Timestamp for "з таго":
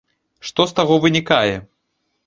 0.71-0.99